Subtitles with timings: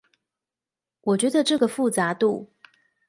[1.01, 2.49] 我覺得這個複雜度